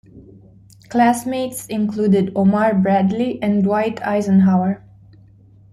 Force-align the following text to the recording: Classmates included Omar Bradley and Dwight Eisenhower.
Classmates 0.89 1.67
included 1.67 2.31
Omar 2.35 2.73
Bradley 2.73 3.39
and 3.39 3.61
Dwight 3.63 4.01
Eisenhower. 4.01 4.83